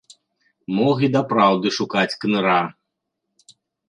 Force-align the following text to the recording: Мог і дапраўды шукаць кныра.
Мог 0.77 0.97
і 1.07 1.09
дапраўды 1.15 1.67
шукаць 1.77 2.17
кныра. 2.23 2.57